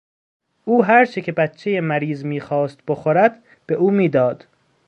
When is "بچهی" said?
1.31-1.79